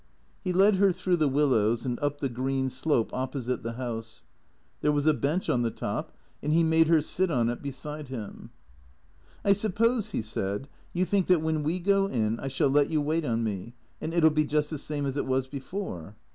He 0.43 0.51
led 0.51 0.77
her 0.77 0.91
through 0.91 1.17
the 1.17 1.27
willows, 1.27 1.85
and 1.85 1.99
up 1.99 2.21
the 2.21 2.27
green 2.27 2.71
slope 2.71 3.11
oppo 3.11 3.39
site 3.39 3.61
the 3.61 3.73
house. 3.73 4.23
There 4.81 4.91
was 4.91 5.05
a 5.05 5.13
bench 5.13 5.47
on 5.47 5.61
the 5.61 5.69
top, 5.69 6.11
and 6.41 6.51
he 6.51 6.63
made 6.63 6.87
her 6.87 7.01
sit 7.01 7.29
on 7.29 7.49
it 7.51 7.61
beside 7.61 8.07
him." 8.07 8.49
I 9.45 9.53
suppose," 9.53 10.09
he 10.09 10.23
said," 10.23 10.67
you 10.95 11.05
think 11.05 11.27
that 11.27 11.43
when 11.43 11.61
we 11.61 11.79
go 11.79 12.07
in 12.07 12.39
I 12.39 12.47
shall 12.47 12.69
let 12.69 12.89
you 12.89 12.99
wait 12.99 13.25
on 13.25 13.43
me, 13.43 13.75
and 14.01 14.11
it 14.11 14.23
'11 14.23 14.33
be 14.33 14.43
just 14.45 14.71
the 14.71 14.79
same 14.79 15.05
as 15.05 15.17
it 15.17 15.27
was 15.27 15.47
be 15.47 15.59
fore?" 15.59 16.15